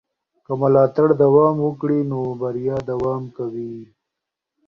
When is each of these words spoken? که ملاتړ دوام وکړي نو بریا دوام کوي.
که 0.45 0.51
ملاتړ 0.61 1.07
دوام 1.23 1.55
وکړي 1.67 1.99
نو 2.11 2.19
بریا 2.41 2.77
دوام 2.89 3.23
کوي. 3.37 3.75